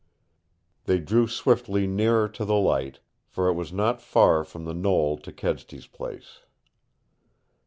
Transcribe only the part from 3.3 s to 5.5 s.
it was not far from the knoll to